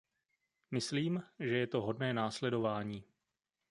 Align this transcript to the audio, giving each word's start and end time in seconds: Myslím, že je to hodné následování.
Myslím, 0.71 1.23
že 1.39 1.57
je 1.57 1.67
to 1.67 1.81
hodné 1.81 2.13
následování. 2.13 3.03